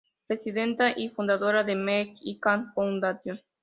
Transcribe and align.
Presidenta 0.25 0.93
y 0.97 1.09
fundadora 1.09 1.63
de 1.63 1.75
Mex 1.75 2.19
I 2.23 2.39
Can 2.39 2.73
Foundation. 2.73 3.39